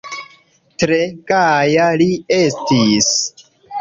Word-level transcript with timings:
Tre 0.83 0.97
gaja 1.31 1.85
li 2.03 2.09
estis. 2.39 3.13